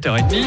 8h30. 0.00 0.46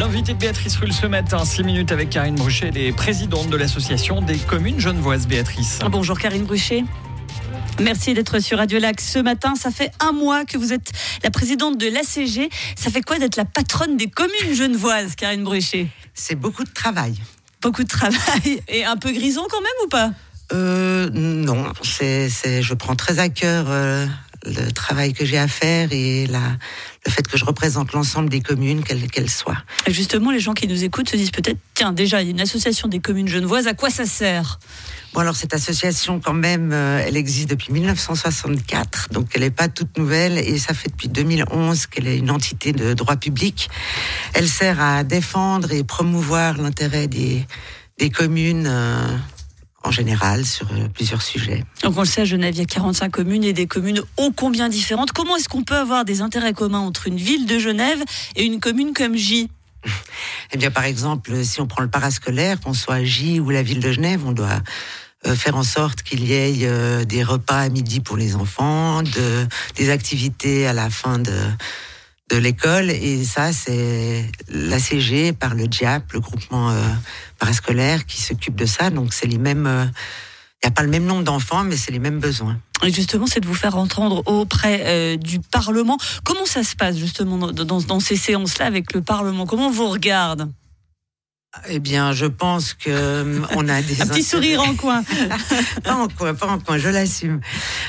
L'invité 0.00 0.32
de 0.32 0.38
Béatrice 0.38 0.76
Rulle 0.76 0.92
ce 0.92 1.06
matin, 1.06 1.44
6 1.44 1.62
minutes 1.62 1.92
avec 1.92 2.10
Karine 2.10 2.34
Bruchet, 2.34 2.68
elle 2.68 2.78
est 2.78 2.92
présidente 2.92 3.48
de 3.48 3.56
l'association 3.56 4.20
des 4.20 4.38
communes 4.38 4.80
genevoises. 4.80 5.28
Béatrice. 5.28 5.78
Bonjour 5.88 6.18
Karine 6.18 6.44
Bruchet. 6.44 6.82
Merci 7.80 8.12
d'être 8.12 8.40
sur 8.40 8.58
Radio 8.58 8.80
Lac 8.80 9.00
ce 9.00 9.20
matin. 9.20 9.54
Ça 9.54 9.70
fait 9.70 9.92
un 10.00 10.10
mois 10.10 10.44
que 10.44 10.58
vous 10.58 10.72
êtes 10.72 10.90
la 11.22 11.30
présidente 11.30 11.78
de 11.78 11.86
l'ACG. 11.86 12.48
Ça 12.76 12.90
fait 12.90 13.02
quoi 13.02 13.20
d'être 13.20 13.36
la 13.36 13.44
patronne 13.44 13.96
des 13.96 14.08
communes 14.08 14.54
genevoises, 14.54 15.14
Karine 15.14 15.44
Bruchet? 15.44 15.86
C'est 16.12 16.34
beaucoup 16.34 16.64
de 16.64 16.72
travail. 16.72 17.14
Beaucoup 17.62 17.84
de 17.84 17.88
travail 17.88 18.62
et 18.66 18.84
un 18.84 18.96
peu 18.96 19.12
grison 19.12 19.46
quand 19.48 19.60
même 19.60 19.70
ou 19.84 19.88
pas? 19.88 20.10
Euh, 20.52 21.08
Non, 21.12 21.72
c'est, 21.82 22.28
c'est, 22.30 22.62
je 22.62 22.74
prends 22.74 22.96
très 22.96 23.20
à 23.20 23.28
cœur 23.28 23.66
euh, 23.68 24.06
le 24.44 24.70
travail 24.70 25.12
que 25.12 25.24
j'ai 25.24 25.38
à 25.38 25.48
faire 25.48 25.92
et 25.92 26.26
la, 26.26 26.40
le 27.06 27.10
fait 27.10 27.26
que 27.26 27.36
je 27.36 27.44
représente 27.44 27.92
l'ensemble 27.92 28.28
des 28.28 28.40
communes, 28.40 28.82
quelles 28.82 29.10
qu'elles 29.10 29.30
soient. 29.30 29.62
Et 29.86 29.92
justement, 29.92 30.30
les 30.30 30.40
gens 30.40 30.54
qui 30.54 30.66
nous 30.66 30.84
écoutent 30.84 31.08
se 31.08 31.16
disent 31.16 31.30
peut-être, 31.30 31.58
tiens, 31.74 31.92
déjà, 31.92 32.22
il 32.22 32.26
y 32.26 32.28
a 32.28 32.30
une 32.32 32.40
association 32.40 32.88
des 32.88 33.00
communes 33.00 33.28
genevoises, 33.28 33.66
à 33.66 33.74
quoi 33.74 33.90
ça 33.90 34.06
sert? 34.06 34.58
Bon, 35.14 35.20
alors 35.20 35.36
cette 35.36 35.54
association, 35.54 36.20
quand 36.20 36.34
même, 36.34 36.70
euh, 36.72 37.02
elle 37.04 37.16
existe 37.16 37.48
depuis 37.48 37.72
1964, 37.72 39.08
donc 39.10 39.28
elle 39.34 39.40
n'est 39.40 39.50
pas 39.50 39.68
toute 39.68 39.96
nouvelle, 39.96 40.38
et 40.38 40.58
ça 40.58 40.74
fait 40.74 40.88
depuis 40.88 41.08
2011 41.08 41.86
qu'elle 41.86 42.06
est 42.06 42.18
une 42.18 42.30
entité 42.30 42.72
de 42.72 42.94
droit 42.94 43.16
public. 43.16 43.70
Elle 44.34 44.48
sert 44.48 44.80
à 44.80 45.04
défendre 45.04 45.72
et 45.72 45.82
promouvoir 45.82 46.58
l'intérêt 46.58 47.08
des, 47.08 47.46
des 47.98 48.10
communes. 48.10 48.66
Euh, 48.66 49.16
en 49.84 49.90
général 49.90 50.44
sur 50.44 50.66
euh, 50.72 50.88
plusieurs 50.92 51.22
sujets. 51.22 51.64
Donc 51.82 51.96
on 51.96 52.00
le 52.00 52.06
sait, 52.06 52.22
à 52.22 52.24
Genève, 52.24 52.54
il 52.54 52.58
y 52.58 52.62
a 52.62 52.66
45 52.66 53.10
communes 53.10 53.44
et 53.44 53.52
des 53.52 53.66
communes 53.66 54.02
ô 54.16 54.32
combien 54.34 54.68
différentes. 54.68 55.12
Comment 55.12 55.36
est-ce 55.36 55.48
qu'on 55.48 55.62
peut 55.62 55.76
avoir 55.76 56.04
des 56.04 56.20
intérêts 56.20 56.52
communs 56.52 56.80
entre 56.80 57.06
une 57.06 57.16
ville 57.16 57.46
de 57.46 57.58
Genève 57.58 58.02
et 58.36 58.44
une 58.44 58.60
commune 58.60 58.92
comme 58.92 59.16
J? 59.16 59.50
Eh 60.52 60.56
bien, 60.56 60.70
par 60.70 60.84
exemple, 60.84 61.44
si 61.44 61.60
on 61.60 61.66
prend 61.66 61.82
le 61.82 61.90
parascolaire, 61.90 62.58
qu'on 62.58 62.72
soit 62.72 63.04
J 63.04 63.38
ou 63.38 63.50
la 63.50 63.62
ville 63.62 63.80
de 63.80 63.92
Genève, 63.92 64.22
on 64.24 64.32
doit 64.32 64.62
euh, 65.26 65.34
faire 65.34 65.56
en 65.56 65.62
sorte 65.62 66.02
qu'il 66.02 66.24
y 66.24 66.32
ait 66.32 66.60
euh, 66.62 67.04
des 67.04 67.22
repas 67.22 67.58
à 67.58 67.68
midi 67.68 68.00
pour 68.00 68.16
les 68.16 68.34
enfants, 68.34 69.02
de, 69.02 69.46
des 69.76 69.90
activités 69.90 70.66
à 70.66 70.72
la 70.72 70.88
fin 70.88 71.18
de, 71.18 71.34
de 72.28 72.36
l'école. 72.36 72.90
Et 72.90 73.24
ça, 73.24 73.52
c'est 73.52 74.30
l'ACG 74.48 75.32
par 75.32 75.54
le 75.54 75.66
DIAP, 75.66 76.12
le 76.12 76.20
groupement 76.20 76.70
euh, 76.70 76.82
parascolaire, 77.38 78.06
qui 78.06 78.20
s'occupe 78.20 78.56
de 78.56 78.66
ça. 78.66 78.90
Donc, 78.90 79.12
c'est 79.12 79.26
les 79.26 79.38
mêmes. 79.38 79.90
Il 80.62 80.66
n'y 80.66 80.72
a 80.72 80.72
pas 80.72 80.82
le 80.82 80.88
même 80.88 81.04
nombre 81.04 81.22
d'enfants, 81.22 81.62
mais 81.62 81.76
c'est 81.76 81.92
les 81.92 82.00
mêmes 82.00 82.18
besoins. 82.18 82.58
Et 82.84 82.92
justement, 82.92 83.26
c'est 83.26 83.40
de 83.40 83.46
vous 83.46 83.54
faire 83.54 83.76
entendre 83.76 84.22
auprès 84.26 84.82
euh, 84.84 85.16
du 85.16 85.40
Parlement. 85.40 85.98
Comment 86.24 86.46
ça 86.46 86.62
se 86.62 86.76
passe 86.76 86.96
justement 86.96 87.38
dans, 87.38 87.52
dans, 87.52 87.80
dans 87.80 88.00
ces 88.00 88.16
séances-là 88.16 88.66
avec 88.66 88.92
le 88.92 89.00
Parlement? 89.00 89.46
Comment 89.46 89.68
on 89.68 89.70
vous 89.70 89.88
regarde? 89.88 90.50
Eh 91.70 91.78
bien, 91.78 92.12
je 92.12 92.26
pense 92.26 92.74
que 92.74 92.90
euh, 92.90 93.40
on 93.56 93.68
a 93.68 93.80
des 93.82 94.02
un 94.02 94.06
petit 94.06 94.22
sourire 94.22 94.60
en 94.62 94.74
coin. 94.74 95.02
pas 95.82 95.94
en 95.94 96.08
coin, 96.08 96.34
pas 96.34 96.46
en 96.46 96.58
coin, 96.58 96.76
je 96.76 96.88
l'assume. 96.88 97.40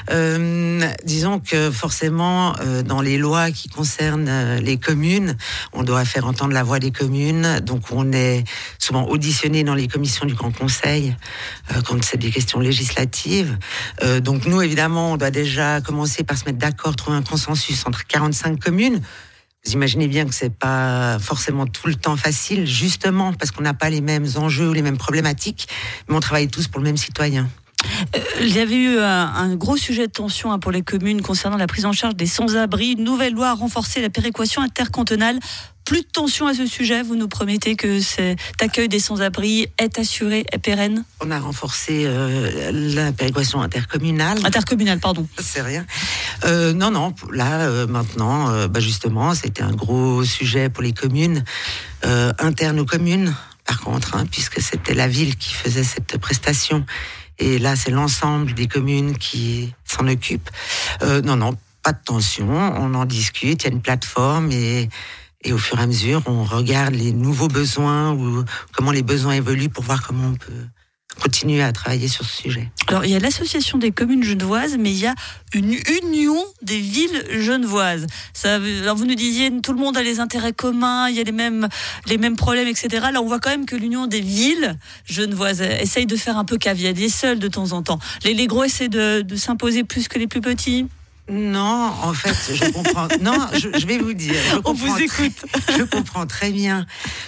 Euh, 0.10 0.90
disons 1.04 1.40
que 1.40 1.70
forcément, 1.70 2.56
euh, 2.62 2.84
dans 2.84 3.02
les 3.02 3.18
lois 3.18 3.52
qui 3.52 3.68
concernent 3.68 4.56
les 4.58 4.78
communes, 4.78 5.36
on 5.74 5.84
doit 5.84 6.06
faire 6.06 6.26
entendre 6.26 6.54
la 6.54 6.64
voix 6.64 6.80
des 6.80 6.92
communes. 6.92 7.60
Donc, 7.60 7.92
on 7.92 8.12
est 8.14 8.46
souvent 8.78 9.06
auditionné 9.08 9.64
dans 9.64 9.76
les 9.76 9.88
commissions 9.88 10.26
du 10.26 10.36
Grand 10.36 10.52
Conseil 10.52 11.16
euh, 11.72 11.82
quand 11.86 12.02
c'est 12.04 12.18
des 12.18 12.32
questions 12.32 12.60
législatives. 12.60 13.58
donc, 14.22 14.46
nous, 14.46 14.62
évidemment, 14.62 15.14
on 15.14 15.18
doit 15.18 15.32
déjà 15.32 15.82
commencer 15.82 16.24
par 16.24 16.38
se 16.38 16.46
mettre 16.46 16.60
d'accord, 16.60 16.96
trouver 16.96 17.18
un 17.18 17.24
consensus 17.24 17.86
entre 17.86 18.08
45 18.08 18.60
communes. 18.60 19.02
Vous 19.66 19.74
imaginez 19.74 20.08
bien 20.08 20.26
que 20.26 20.34
c'est 20.34 20.54
pas 20.54 21.20
forcément 21.20 21.68
tout 21.68 21.88
le 21.88 21.96
temps 21.96 22.16
facile, 22.16 22.66
justement 22.66 23.34
parce 23.34 23.52
qu'on 23.52 23.64
n'a 23.64 23.74
pas 23.74 23.90
les 23.90 24.02
mêmes 24.02 24.28
enjeux 24.36 24.70
ou 24.70 24.74
les 24.74 24.82
mêmes 24.82 24.98
problématiques, 24.98 25.68
mais 26.08 26.16
on 26.16 26.20
travaille 26.22 26.48
tous 26.48 26.68
pour 26.68 26.80
le 26.80 26.86
même 26.86 26.98
citoyen. 26.98 27.50
Euh, 28.16 28.20
il 28.42 28.56
y 28.56 28.60
avait 28.60 28.76
eu 28.76 29.00
un, 29.00 29.34
un, 29.34 29.56
gros 29.56 29.78
sujet 29.78 30.08
de 30.08 30.12
tension 30.12 30.52
hein, 30.52 30.60
pour 30.60 30.72
les 30.72 30.82
communes 30.82 31.22
concernant 31.22 31.58
la 31.58 31.68
prise 31.68 31.86
en 31.86 31.94
charge 31.94 32.16
des 32.16 32.26
sans-abri. 32.26 32.96
Nouvelle 32.96 33.34
loi 33.34 33.50
a 33.50 33.54
renforcé 33.54 34.02
la 34.02 34.10
péréquation 34.10 34.62
intercantonale. 34.62 35.40
Plus 35.90 36.02
de 36.02 36.08
tension 36.08 36.46
à 36.46 36.54
ce 36.54 36.68
sujet. 36.68 37.02
Vous 37.02 37.16
nous 37.16 37.28
promettez 37.28 37.76
que 37.76 38.00
cet 38.00 38.38
accueil 38.62 38.88
des 38.88 39.00
sans-abri 39.00 39.66
est 39.80 39.98
assuré 39.98 40.46
et 40.54 40.60
pérenne 40.60 41.04
On 41.20 41.32
a 41.32 41.40
renforcé 41.40 42.04
euh, 42.06 42.70
la 42.72 43.12
péréquation 43.12 43.60
intercommunale. 43.60 44.38
Intercommunale, 44.46 45.00
pardon. 45.00 45.28
C'est 45.40 45.64
rien. 45.64 45.88
Euh, 46.46 46.74
non, 46.74 46.92
non. 46.92 47.16
Là, 47.32 47.62
euh, 47.62 47.88
maintenant, 47.88 48.68
bah 48.68 48.80
justement, 48.80 49.34
c'était 49.34 49.64
un 49.64 49.72
gros 49.72 50.24
sujet 50.24 50.70
pour 50.70 50.84
les 50.84 50.94
communes 50.94 51.44
euh, 52.06 52.34
internes 52.38 52.80
aux 52.80 52.86
communes. 52.86 53.36
Par 53.66 53.82
contre, 53.82 54.16
hein, 54.16 54.26
puisque 54.30 54.62
c'était 54.62 54.94
la 54.94 55.08
ville 55.08 55.38
qui 55.38 55.54
faisait 55.56 55.84
cette 55.84 56.20
prestation 56.20 56.86
et 57.40 57.58
là, 57.58 57.76
c'est 57.76 57.90
l'ensemble 57.90 58.54
des 58.54 58.68
communes 58.68 59.18
qui 59.18 59.74
s'en 59.86 60.08
occupent. 60.08 60.52
Euh, 61.02 61.24
non, 61.24 61.36
non, 61.36 61.58
pas 61.82 61.94
de 61.94 62.00
tension. 62.06 62.48
On 62.48 62.94
en 62.94 63.06
discute. 63.06 63.64
Il 63.64 63.66
y 63.66 63.70
a 63.72 63.74
une 63.74 63.82
plateforme 63.82 64.52
et, 64.52 64.88
et 65.44 65.54
au 65.54 65.58
fur 65.58 65.80
et 65.80 65.84
à 65.84 65.88
mesure, 65.88 66.22
on 66.26 66.44
regarde 66.44 66.94
les 66.94 67.14
nouveaux 67.14 67.48
besoins 67.48 68.12
ou 68.14 68.44
comment 68.74 68.92
les 68.92 69.04
besoins 69.04 69.34
évoluent 69.34 69.70
pour 69.70 69.84
voir 69.84 70.06
comment 70.06 70.28
on 70.28 70.36
peut 70.36 70.66
continuer 71.20 71.62
à 71.62 71.72
travailler 71.72 72.08
sur 72.08 72.26
ce 72.26 72.44
sujet. 72.44 72.72
Alors, 72.88 73.06
il 73.06 73.12
y 73.12 73.16
a 73.16 73.20
l'association 73.20 73.78
des 73.78 73.92
communes 73.92 74.24
genevoises, 74.24 74.78
mais 74.80 74.92
il 74.92 75.00
y 75.00 75.08
a 75.08 75.16
une 75.54 75.74
union 76.04 76.44
des 76.62 76.80
villes 76.80 77.26
genevoises. 77.40 78.08
Alors, 78.44 78.96
vous 78.96 79.06
nous 79.06 79.16
disiez, 79.16 79.52
tout 79.62 79.74
le 79.74 79.80
monde 79.80 79.98
a 79.98 80.04
les 80.04 80.20
intérêts 80.20 80.54
communs, 80.54 81.10
il 81.10 81.16
y 81.16 81.20
a 81.20 81.24
les 81.24 81.32
mêmes, 81.32 81.68
les 82.08 82.18
mêmes 82.18 82.36
problèmes, 82.36 82.68
etc. 82.68 83.08
Là, 83.12 83.22
on 83.22 83.26
voit 83.26 83.40
quand 83.40 83.50
même 83.50 83.66
que 83.66 83.76
l'union 83.76 84.08
des 84.08 84.22
villes 84.22 84.78
genevoises 85.06 85.62
essaye 85.62 86.06
de 86.06 86.16
faire 86.16 86.38
un 86.38 86.46
peu 86.46 86.58
des 86.58 87.10
seuls 87.10 87.40
de 87.40 87.48
temps 87.48 87.72
en 87.72 87.82
temps. 87.82 88.00
Les, 88.24 88.48
gros 88.48 88.64
essaient 88.64 88.90
de 88.90 89.36
s'imposer 89.36 89.84
plus 89.84 90.08
que 90.08 90.20
les 90.20 90.28
plus 90.28 90.42
petits. 90.42 90.88
Non, 91.30 91.94
en 92.02 92.14
fait, 92.14 92.56
je 92.56 92.72
comprends. 92.72 93.08
non, 93.22 93.48
je, 93.54 93.80
je, 93.80 93.86
vais 93.86 93.98
vous 93.98 94.14
dire. 94.14 94.34
Je 94.52 94.58
On 94.66 94.74
vous 94.74 94.98
écoute. 94.98 95.46
je 95.78 95.84
comprends 95.84 96.26
très 96.26 96.52
bien 96.52 96.86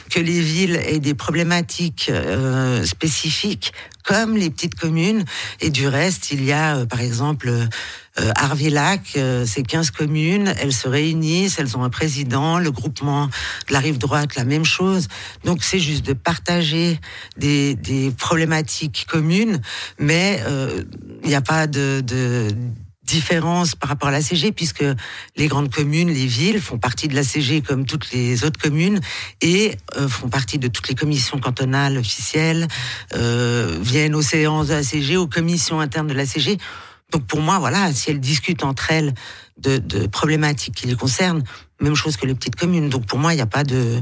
que 0.09 0.19
les 0.19 0.41
villes 0.41 0.75
aient 0.75 0.99
des 0.99 1.13
problématiques 1.13 2.09
euh, 2.09 2.83
spécifiques, 2.85 3.73
comme 4.03 4.35
les 4.37 4.49
petites 4.49 4.75
communes. 4.75 5.23
Et 5.59 5.69
du 5.69 5.87
reste, 5.87 6.31
il 6.31 6.43
y 6.43 6.51
a, 6.51 6.77
euh, 6.77 6.85
par 6.85 7.01
exemple, 7.01 7.49
euh, 7.49 8.31
Arvillac, 8.35 9.13
euh, 9.15 9.45
c'est 9.45 9.63
15 9.63 9.91
communes, 9.91 10.53
elles 10.59 10.73
se 10.73 10.87
réunissent, 10.87 11.59
elles 11.59 11.77
ont 11.77 11.83
un 11.83 11.89
président, 11.89 12.59
le 12.59 12.71
groupement 12.71 13.27
de 13.27 13.73
la 13.73 13.79
rive 13.79 13.97
droite, 13.97 14.35
la 14.35 14.43
même 14.43 14.65
chose. 14.65 15.07
Donc 15.45 15.63
c'est 15.63 15.79
juste 15.79 16.05
de 16.05 16.13
partager 16.13 16.99
des, 17.37 17.75
des 17.75 18.11
problématiques 18.11 19.05
communes, 19.09 19.61
mais 19.99 20.43
il 21.23 21.29
n'y 21.29 21.35
a 21.35 21.41
pas 21.41 21.67
de, 21.67 22.01
de 22.01 22.49
différence 23.11 23.75
par 23.75 23.89
rapport 23.89 24.09
à 24.09 24.11
la 24.11 24.21
CG, 24.21 24.51
puisque 24.51 24.83
les 25.35 25.47
grandes 25.47 25.69
communes, 25.69 26.09
les 26.09 26.25
villes 26.25 26.61
font 26.61 26.77
partie 26.77 27.07
de 27.07 27.15
la 27.15 27.23
CG 27.23 27.61
comme 27.61 27.85
toutes 27.85 28.11
les 28.11 28.43
autres 28.43 28.59
communes 28.59 28.99
et 29.41 29.75
euh, 29.97 30.07
font 30.07 30.29
partie 30.29 30.57
de 30.57 30.67
toutes 30.67 30.87
les 30.87 30.95
commissions 30.95 31.39
cantonales 31.39 31.97
officielles, 31.97 32.67
euh, 33.13 33.77
viennent 33.81 34.15
aux 34.15 34.21
séances 34.21 34.67
de 34.67 34.73
la 34.73 34.83
CG, 34.83 35.17
aux 35.17 35.27
commissions 35.27 35.79
internes 35.79 36.07
de 36.07 36.13
la 36.13 36.25
CG. 36.25 36.57
Donc 37.11 37.25
pour 37.27 37.41
moi, 37.41 37.59
voilà, 37.59 37.91
si 37.93 38.09
elles 38.09 38.21
discutent 38.21 38.63
entre 38.63 38.91
elles 38.91 39.13
de, 39.57 39.77
de 39.77 40.07
problématiques 40.07 40.75
qui 40.75 40.87
les 40.87 40.95
concernent, 40.95 41.43
même 41.81 41.95
chose 41.95 42.15
que 42.15 42.25
les 42.25 42.35
petites 42.35 42.55
communes. 42.55 42.89
Donc 42.89 43.05
pour 43.05 43.19
moi, 43.19 43.33
il 43.33 43.35
n'y 43.35 43.41
a 43.41 43.47
pas 43.47 43.63
de 43.63 44.01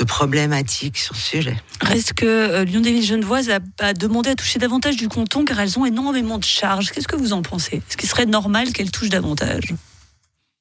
de 0.00 0.04
problématiques 0.04 0.96
sur 0.96 1.14
ce 1.14 1.22
sujet. 1.22 1.56
Reste 1.82 2.14
que 2.14 2.26
euh, 2.26 2.64
l'Union 2.64 2.80
des 2.80 2.92
villes 2.92 3.04
genevoises 3.04 3.50
a, 3.50 3.58
a, 3.80 3.92
demandé 3.92 4.30
à 4.30 4.34
toucher 4.34 4.58
davantage 4.58 4.96
du 4.96 5.08
canton 5.08 5.44
car 5.44 5.60
elles 5.60 5.78
ont 5.78 5.84
énormément 5.84 6.38
de 6.38 6.44
charges. 6.44 6.90
Qu'est-ce 6.90 7.06
que 7.06 7.16
vous 7.16 7.34
en 7.34 7.42
pensez? 7.42 7.76
Est-ce 7.76 7.96
qu'il 7.98 8.08
serait 8.08 8.26
normal 8.26 8.72
qu'elles 8.72 8.90
touchent 8.90 9.10
davantage? 9.10 9.74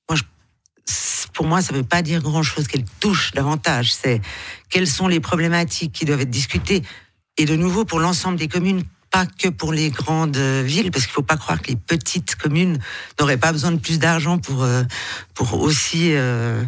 Moi, 0.09 0.17
je, 0.17 0.23
Pour 1.33 1.45
moi, 1.45 1.61
ça 1.61 1.71
ne 1.71 1.77
veut 1.77 1.85
pas 1.85 2.01
dire 2.01 2.21
grand-chose 2.21 2.67
qu'elles 2.67 2.85
touchent 2.99 3.31
davantage. 3.31 3.93
C'est 3.93 4.21
quelles 4.69 4.87
sont 4.87 5.07
les 5.07 5.21
problématiques 5.21 5.93
qui 5.93 6.03
doivent 6.03 6.21
être 6.21 6.29
discutées. 6.29 6.83
Et 7.37 7.45
de 7.45 7.55
nouveau, 7.55 7.85
pour 7.85 8.01
l'ensemble 8.01 8.37
des 8.37 8.49
communes, 8.49 8.83
pas 9.09 9.25
que 9.25 9.47
pour 9.47 9.71
les 9.73 9.89
grandes 9.89 10.37
villes, 10.37 10.91
parce 10.91 11.05
qu'il 11.05 11.13
faut 11.13 11.21
pas 11.21 11.37
croire 11.37 11.61
que 11.61 11.69
les 11.69 11.77
petites 11.77 12.35
communes 12.35 12.77
n'auraient 13.19 13.37
pas 13.37 13.51
besoin 13.51 13.71
de 13.71 13.79
plus 13.79 13.99
d'argent 13.99 14.37
pour 14.37 14.63
euh, 14.63 14.83
pour 15.33 15.59
aussi 15.61 16.13
euh, 16.13 16.63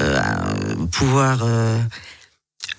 euh, 0.00 0.76
pouvoir 0.92 1.46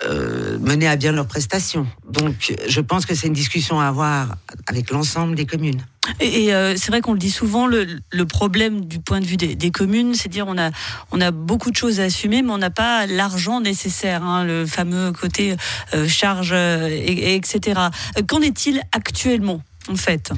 euh, 0.03 0.37
euh, 0.37 0.57
mener 0.59 0.87
à 0.87 0.95
bien 0.95 1.11
leurs 1.11 1.27
prestations. 1.27 1.87
Donc, 2.09 2.53
je 2.67 2.81
pense 2.81 3.05
que 3.05 3.15
c'est 3.15 3.27
une 3.27 3.33
discussion 3.33 3.79
à 3.79 3.85
avoir 3.85 4.35
avec 4.67 4.91
l'ensemble 4.91 5.35
des 5.35 5.45
communes. 5.45 5.81
Et, 6.19 6.45
et 6.45 6.53
euh, 6.53 6.75
c'est 6.77 6.89
vrai 6.89 7.01
qu'on 7.01 7.13
le 7.13 7.19
dit 7.19 7.31
souvent, 7.31 7.67
le, 7.67 7.85
le, 8.11 8.25
problème 8.25 8.85
du 8.85 8.99
point 8.99 9.19
de 9.19 9.25
vue 9.25 9.35
des, 9.35 9.55
des 9.55 9.71
communes, 9.71 10.13
c'est 10.13 10.29
dire 10.29 10.45
on 10.47 10.57
a 10.57 10.71
on 11.11 11.19
a 11.19 11.31
beaucoup 11.31 11.69
de 11.69 11.75
choses 11.75 11.99
à 11.99 12.03
assumer, 12.03 12.41
mais 12.41 12.51
on 12.51 12.57
n'a 12.57 12.69
pas 12.69 13.05
l'argent 13.07 13.59
nécessaire, 13.59 14.23
hein, 14.23 14.45
le 14.45 14.65
fameux 14.65 15.11
côté 15.11 15.55
euh, 15.93 16.07
charge, 16.07 16.53
et, 16.53 17.33
et 17.33 17.35
etc. 17.35 17.79
Qu'en 18.27 18.41
est-il 18.41 18.81
actuellement, 18.93 19.61
en 19.89 19.95
fait? 19.95 20.31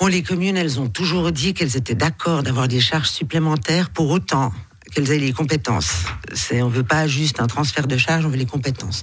Bon, 0.00 0.08
les 0.08 0.24
communes, 0.24 0.56
elles 0.56 0.80
ont 0.80 0.88
toujours 0.88 1.30
dit 1.30 1.54
qu'elles 1.54 1.76
étaient 1.76 1.94
d'accord 1.94 2.42
d'avoir 2.42 2.66
des 2.66 2.80
charges 2.80 3.10
supplémentaires 3.10 3.90
pour 3.90 4.10
autant 4.10 4.52
qu'elles 4.94 5.10
aient 5.10 5.18
les 5.18 5.32
compétences. 5.32 6.04
C'est, 6.32 6.62
on 6.62 6.68
veut 6.68 6.84
pas 6.84 7.06
juste 7.06 7.40
un 7.40 7.46
transfert 7.46 7.86
de 7.86 7.96
charges, 7.96 8.24
on 8.24 8.28
veut 8.28 8.36
les 8.36 8.46
compétences. 8.46 9.02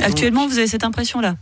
Actuellement, 0.00 0.46
vous 0.46 0.58
avez 0.58 0.66
cette 0.66 0.84
impression-là? 0.84 1.36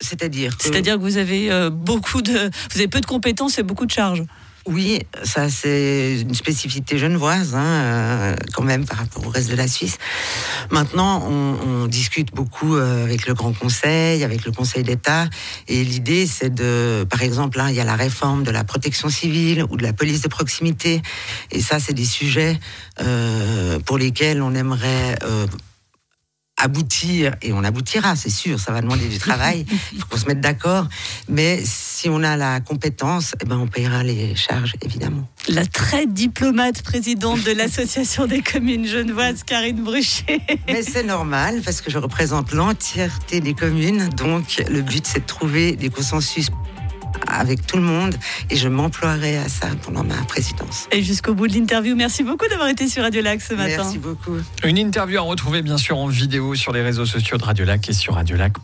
C'est-à-dire 0.00 0.56
que... 0.56 0.64
C'est-à-dire 0.64 0.96
que 0.96 1.00
vous 1.00 1.16
avez 1.16 1.52
euh, 1.52 1.70
beaucoup 1.70 2.22
de, 2.22 2.50
vous 2.70 2.78
avez 2.78 2.88
peu 2.88 3.00
de 3.00 3.06
compétences 3.06 3.58
et 3.58 3.62
beaucoup 3.62 3.86
de 3.86 3.90
charges. 3.92 4.24
Oui, 4.66 5.00
ça 5.24 5.48
c'est 5.48 6.20
une 6.20 6.34
spécificité 6.34 6.96
genevoise, 6.96 7.56
hein, 7.56 7.64
euh, 7.64 8.36
quand 8.54 8.62
même 8.62 8.84
par 8.84 8.98
rapport 8.98 9.26
au 9.26 9.28
reste 9.28 9.50
de 9.50 9.56
la 9.56 9.66
Suisse. 9.66 9.98
Maintenant, 10.70 11.28
on, 11.28 11.86
discute 11.86 12.32
beaucoup 12.32 12.76
euh, 12.76 13.04
avec 13.04 13.26
le 13.26 13.34
Grand 13.34 13.52
Conseil, 13.52 14.22
avec 14.22 14.44
le 14.44 14.52
Conseil 14.52 14.84
d'État, 14.84 15.28
et 15.66 15.82
l'idée 15.82 16.26
c'est 16.26 16.54
de, 16.54 17.04
par 17.10 17.22
exemple, 17.22 17.58
là, 17.58 17.70
il 17.70 17.76
y 17.76 17.80
a 17.80 17.84
la 17.84 17.96
réforme 17.96 18.44
de 18.44 18.52
la 18.52 18.62
protection 18.62 19.08
civile 19.08 19.64
ou 19.68 19.76
de 19.76 19.82
la 19.82 19.92
police 19.92 20.22
de 20.22 20.28
proximité, 20.28 21.02
et 21.50 21.60
ça 21.60 21.80
c'est 21.80 21.92
des 21.92 22.04
sujets 22.04 22.58
euh, 23.00 23.80
pour 23.80 23.98
lesquels 23.98 24.42
on 24.42 24.54
aimerait 24.54 25.18
aboutir, 26.62 27.34
et 27.42 27.52
on 27.52 27.64
aboutira, 27.64 28.14
c'est 28.14 28.30
sûr, 28.30 28.60
ça 28.60 28.72
va 28.72 28.80
demander 28.80 29.08
du 29.08 29.18
travail, 29.18 29.66
il 29.92 29.98
faut 30.00 30.06
qu'on 30.06 30.16
se 30.16 30.26
mette 30.26 30.40
d'accord, 30.40 30.88
mais 31.28 31.60
si 31.64 32.08
on 32.08 32.22
a 32.22 32.36
la 32.36 32.60
compétence, 32.60 33.34
eh 33.42 33.44
ben 33.44 33.58
on 33.58 33.66
payera 33.66 34.02
les 34.02 34.36
charges, 34.36 34.74
évidemment. 34.82 35.28
La 35.48 35.66
très 35.66 36.06
diplomate 36.06 36.82
présidente 36.82 37.42
de 37.42 37.50
l'Association 37.50 38.26
des 38.26 38.42
communes 38.42 38.86
genevoises, 38.86 39.42
Karine 39.42 39.82
Bruchet. 39.82 40.40
Mais 40.68 40.82
c'est 40.82 41.04
normal, 41.04 41.60
parce 41.64 41.80
que 41.80 41.90
je 41.90 41.98
représente 41.98 42.52
l'entièreté 42.52 43.40
des 43.40 43.54
communes, 43.54 44.08
donc 44.10 44.62
le 44.68 44.82
but 44.82 45.04
c'est 45.06 45.20
de 45.20 45.26
trouver 45.26 45.76
des 45.76 45.90
consensus 45.90 46.48
avec 47.26 47.66
tout 47.66 47.76
le 47.76 47.82
monde 47.82 48.14
et 48.50 48.56
je 48.56 48.68
m'emploierai 48.68 49.38
à 49.38 49.48
ça 49.48 49.68
pendant 49.82 50.04
ma 50.04 50.22
présidence. 50.28 50.88
Et 50.92 51.02
jusqu'au 51.02 51.34
bout 51.34 51.48
de 51.48 51.54
l'interview, 51.54 51.94
merci 51.96 52.22
beaucoup 52.22 52.48
d'avoir 52.48 52.68
été 52.68 52.88
sur 52.88 53.02
Radio 53.02 53.22
Lac 53.22 53.40
ce 53.40 53.54
matin. 53.54 53.76
Merci 53.78 53.98
beaucoup. 53.98 54.36
Une 54.64 54.78
interview 54.78 55.18
à 55.18 55.22
retrouver 55.22 55.62
bien 55.62 55.78
sûr 55.78 55.98
en 55.98 56.06
vidéo 56.06 56.54
sur 56.54 56.72
les 56.72 56.82
réseaux 56.82 57.06
sociaux 57.06 57.38
de 57.38 57.44
Radio 57.44 57.64
Lac 57.64 57.88
et 57.88 57.92
sur 57.92 58.14
radiolac.fr. 58.14 58.60